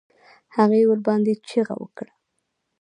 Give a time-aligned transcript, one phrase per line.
[0.55, 2.13] هغې ورباندې چيغه کړه.